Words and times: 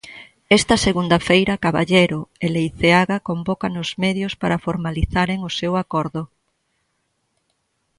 Esta 0.59 0.75
segunda 0.85 1.17
feira 1.29 1.61
Caballero 1.65 2.19
e 2.45 2.47
Leiceaga 2.55 3.17
convocan 3.29 3.73
os 3.83 3.89
medios 4.03 4.33
para 4.41 4.61
formalizaren 4.65 5.39
o 5.49 5.51
seu 5.59 5.73
acordo. 5.83 6.21